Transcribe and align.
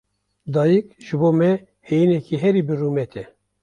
Dayîk, 0.53 0.87
ji 1.05 1.15
bo 1.21 1.29
me 1.39 1.51
heyîneke 1.87 2.35
herî 2.43 2.61
birûmet 2.67 3.13
e. 3.21 3.23